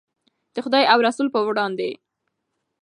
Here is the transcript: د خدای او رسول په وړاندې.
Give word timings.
د 0.53 0.55
خدای 0.65 0.83
او 0.91 0.99
رسول 1.07 1.27
په 1.31 1.39
وړاندې. 1.47 1.89